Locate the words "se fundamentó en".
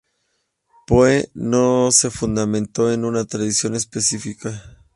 1.91-3.05